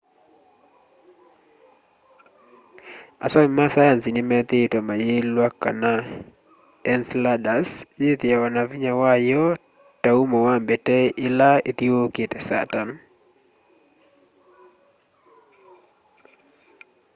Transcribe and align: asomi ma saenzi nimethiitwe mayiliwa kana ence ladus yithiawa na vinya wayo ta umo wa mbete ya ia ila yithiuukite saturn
asomi 3.25 3.49
ma 3.57 3.65
saenzi 3.73 4.09
nimethiitwe 4.13 4.79
mayiliwa 4.87 5.47
kana 5.63 5.91
ence 6.91 7.13
ladus 7.23 7.69
yithiawa 8.01 8.47
na 8.55 8.61
vinya 8.69 8.91
wayo 9.01 9.43
ta 10.01 10.09
umo 10.21 10.37
wa 10.47 10.55
mbete 10.63 10.91
ya 11.01 11.05
ia 11.09 11.17
ila 11.25 11.49
yithiuukite 11.65 12.37
saturn 12.47 12.89